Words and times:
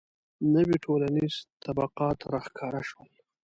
•نوي 0.53 0.75
ټولنیز 0.85 1.33
طبقات 1.63 2.17
راښکاره 2.33 2.81
شول. 2.89 3.11